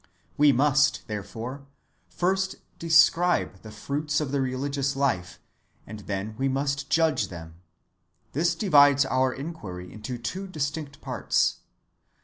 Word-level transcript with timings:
We 0.35 0.51
must, 0.51 1.03
therefore, 1.07 1.67
first 2.09 2.55
describe 2.79 3.61
the 3.61 3.69
fruits 3.69 4.19
of 4.19 4.31
the 4.31 4.41
religious 4.41 4.95
life, 4.95 5.37
and 5.85 5.99
then 5.99 6.33
we 6.39 6.49
must 6.49 6.89
judge 6.89 7.27
them. 7.27 7.61
This 8.31 8.55
divides 8.55 9.05
our 9.05 9.31
inquiry 9.31 9.93
into 9.93 10.17
two 10.17 10.47
distinct 10.47 11.01
parts. 11.01 11.57